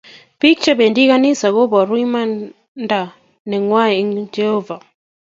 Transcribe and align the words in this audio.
Bik 0.39 0.57
che 0.63 0.71
bendi 0.79 1.01
kanisa 1.11 1.47
koboru 1.55 1.93
imanda 2.05 3.01
ngwai 3.57 3.91
eng 3.99 4.13
Jehova 4.33 4.75